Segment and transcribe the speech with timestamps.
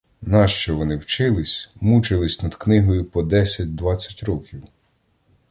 [0.21, 4.63] Нащо вони вчились, мучились над книгою по десять, двадцять років?